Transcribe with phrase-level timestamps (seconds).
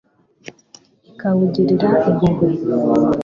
[1.09, 2.47] ikawugirira impuhwe